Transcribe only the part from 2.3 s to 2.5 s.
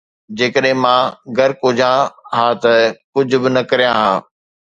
ها